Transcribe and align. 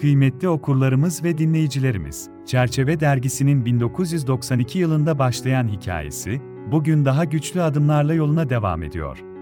Kıymetli 0.00 0.48
okurlarımız 0.48 1.24
ve 1.24 1.38
dinleyicilerimiz, 1.38 2.28
Çerçeve 2.46 3.00
Dergisi'nin 3.00 3.64
1992 3.64 4.78
yılında 4.78 5.18
başlayan 5.18 5.68
hikayesi, 5.68 6.40
bugün 6.72 7.04
daha 7.04 7.24
güçlü 7.24 7.62
adımlarla 7.62 8.14
yoluna 8.14 8.48
devam 8.50 8.82
ediyor. 8.82 9.33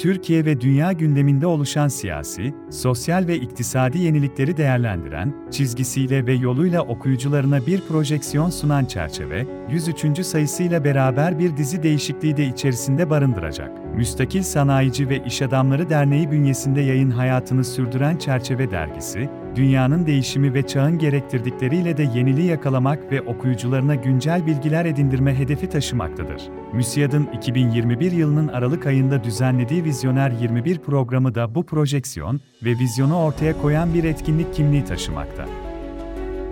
Türkiye 0.00 0.44
ve 0.44 0.60
dünya 0.60 0.92
gündeminde 0.92 1.46
oluşan 1.46 1.88
siyasi, 1.88 2.54
sosyal 2.70 3.26
ve 3.26 3.36
iktisadi 3.36 3.98
yenilikleri 3.98 4.56
değerlendiren, 4.56 5.34
çizgisiyle 5.50 6.26
ve 6.26 6.32
yoluyla 6.32 6.82
okuyucularına 6.82 7.66
bir 7.66 7.80
projeksiyon 7.80 8.50
sunan 8.50 8.84
çerçeve, 8.84 9.46
103. 9.70 10.26
sayısıyla 10.26 10.84
beraber 10.84 11.38
bir 11.38 11.56
dizi 11.56 11.82
değişikliği 11.82 12.36
de 12.36 12.46
içerisinde 12.46 13.10
barındıracak. 13.10 13.94
Müstakil 13.96 14.42
Sanayici 14.42 15.08
ve 15.08 15.24
İş 15.26 15.42
Adamları 15.42 15.90
Derneği 15.90 16.30
bünyesinde 16.30 16.80
yayın 16.80 17.10
hayatını 17.10 17.64
sürdüren 17.64 18.16
Çerçeve 18.16 18.70
Dergisi, 18.70 19.30
dünyanın 19.56 20.06
değişimi 20.06 20.54
ve 20.54 20.66
çağın 20.66 20.98
gerektirdikleriyle 20.98 21.96
de 21.96 22.02
yeniliği 22.02 22.46
yakalamak 22.46 23.12
ve 23.12 23.22
okuyucularına 23.22 23.94
güncel 23.94 24.46
bilgiler 24.46 24.84
edindirme 24.84 25.38
hedefi 25.38 25.68
taşımaktadır. 25.68 26.42
MÜSİAD'ın 26.72 27.28
2021 27.36 28.12
yılının 28.12 28.48
Aralık 28.48 28.86
ayında 28.86 29.24
düzenlediği 29.24 29.84
Vizyoner 29.84 30.30
21 30.30 30.78
programı 30.78 31.34
da 31.34 31.54
bu 31.54 31.66
projeksiyon 31.66 32.40
ve 32.64 32.70
vizyonu 32.70 33.18
ortaya 33.18 33.62
koyan 33.62 33.94
bir 33.94 34.04
etkinlik 34.04 34.54
kimliği 34.54 34.84
taşımakta. 34.84 35.46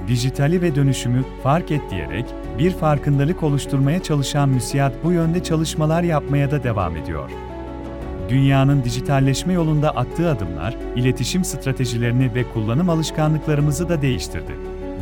Dijitali 0.08 0.62
ve 0.62 0.74
dönüşümü 0.74 1.24
fark 1.42 1.70
et 1.70 1.82
diyerek 1.90 2.26
bir 2.58 2.70
farkındalık 2.70 3.42
oluşturmaya 3.42 4.02
çalışan 4.02 4.48
MÜSİAD 4.48 4.92
bu 5.04 5.12
yönde 5.12 5.42
çalışmalar 5.42 6.02
yapmaya 6.02 6.50
da 6.50 6.62
devam 6.62 6.96
ediyor 6.96 7.47
dünyanın 8.28 8.84
dijitalleşme 8.84 9.52
yolunda 9.52 9.90
attığı 9.90 10.30
adımlar, 10.30 10.76
iletişim 10.96 11.44
stratejilerini 11.44 12.34
ve 12.34 12.44
kullanım 12.52 12.90
alışkanlıklarımızı 12.90 13.88
da 13.88 14.02
değiştirdi. 14.02 14.52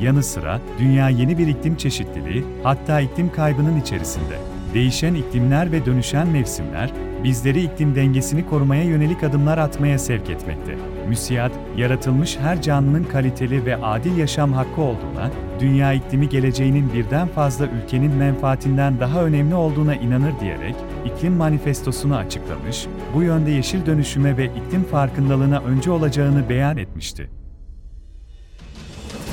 Yanı 0.01 0.23
sıra, 0.23 0.61
dünya 0.79 1.09
yeni 1.09 1.39
bir 1.39 1.47
iklim 1.47 1.77
çeşitliliği, 1.77 2.45
hatta 2.63 3.01
iklim 3.01 3.33
kaybının 3.33 3.81
içerisinde. 3.81 4.39
Değişen 4.75 5.15
iklimler 5.15 5.73
ve 5.73 5.87
dönüşen 5.87 6.29
mevsimler, 6.29 6.93
bizleri 7.25 7.63
iklim 7.63 7.95
dengesini 7.95 8.47
korumaya 8.47 8.83
yönelik 8.83 9.25
adımlar 9.25 9.59
atmaya 9.59 9.99
sevk 9.99 10.31
etmekte. 10.31 10.77
Müsiyat, 11.09 11.53
yaratılmış 11.77 12.39
her 12.39 12.63
canlının 12.63 13.05
kaliteli 13.05 13.67
ve 13.67 13.77
adil 13.77 14.17
yaşam 14.17 14.53
hakkı 14.53 14.81
olduğuna, 14.81 15.31
dünya 15.61 15.93
iklimi 15.93 16.29
geleceğinin 16.29 16.93
birden 16.93 17.29
fazla 17.29 17.67
ülkenin 17.67 18.15
menfaatinden 18.15 19.01
daha 19.01 19.25
önemli 19.25 19.55
olduğuna 19.55 19.95
inanır 19.95 20.41
diyerek, 20.41 20.75
iklim 21.05 21.33
manifestosunu 21.33 22.17
açıklamış, 22.17 22.87
bu 23.15 23.23
yönde 23.23 23.51
yeşil 23.51 23.87
dönüşüme 23.87 24.37
ve 24.37 24.45
iklim 24.45 24.85
farkındalığına 24.85 25.59
önce 25.59 25.91
olacağını 25.91 26.49
beyan 26.49 26.77
etmişti. 26.77 27.31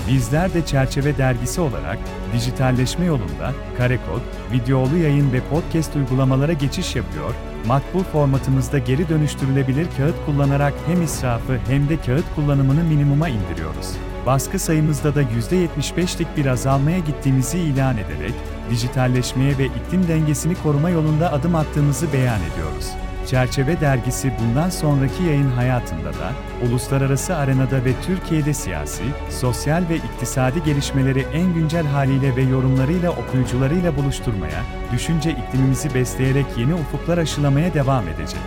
Bizler 0.08 0.54
de 0.54 0.66
Çerçeve 0.66 1.18
Dergisi 1.18 1.62
olarak 1.62 1.98
dijitalleşme 2.34 3.06
yolunda 3.06 3.54
karekod, 3.78 4.22
videolu 4.52 4.98
yayın 4.98 5.34
ve 5.34 5.40
podcast 5.50 5.96
uygulamalara 5.96 6.54
geçiş 6.54 6.96
yapıyor, 6.96 7.34
makbul 7.68 8.04
formatımızda 8.04 8.78
geri 8.78 9.10
dönüştürülebilir 9.10 9.88
kağıt 9.98 10.16
kullanarak 10.26 10.74
hem 10.88 11.02
israfı 11.02 11.58
hem 11.68 11.90
de 11.90 11.98
kağıt 11.98 12.26
kullanımını 12.36 12.84
minimuma 12.84 13.30
indiriyoruz. 13.30 13.92
Baskı 14.26 14.60
sayımızda 14.60 15.16
da 15.16 15.24
%75'lik 15.24 16.38
bir 16.38 16.46
azalmaya 16.46 17.00
gittiğimizi 17.00 17.60
ilan 17.60 17.98
ederek, 17.98 18.34
dijitalleşmeye 18.70 19.58
ve 19.58 19.66
iklim 19.66 20.08
dengesini 20.08 20.56
koruma 20.64 20.90
yolunda 20.90 21.34
adım 21.34 21.56
attığımızı 21.56 22.14
beyan 22.14 22.40
ediyoruz. 22.42 22.90
Çerçeve 23.28 23.82
Dergisi 23.82 24.34
bundan 24.40 24.70
sonraki 24.70 25.24
yayın 25.24 25.52
hayatında 25.52 26.14
da, 26.14 26.32
uluslararası 26.68 27.36
arenada 27.36 27.86
ve 27.86 27.94
Türkiye'de 28.06 28.54
siyasi, 28.54 29.04
sosyal 29.30 29.84
ve 29.90 29.96
iktisadi 29.96 30.64
gelişmeleri 30.64 31.26
en 31.34 31.54
güncel 31.54 31.86
haliyle 31.86 32.36
ve 32.36 32.42
yorumlarıyla 32.42 33.12
okuyucularıyla 33.12 33.96
buluşturmaya, 33.96 34.64
düşünce 34.92 35.32
iklimimizi 35.32 35.94
besleyerek 35.94 36.46
yeni 36.58 36.74
ufuklar 36.74 37.18
aşılamaya 37.18 37.74
devam 37.74 38.08
edecek. 38.08 38.42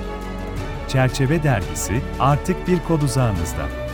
Çerçeve 0.88 1.42
Dergisi, 1.42 2.00
artık 2.20 2.68
bir 2.68 2.78
kod 2.78 3.02
uzağınızda. 3.02 3.85